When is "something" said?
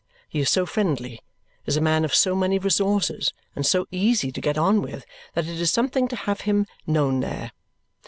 5.71-6.07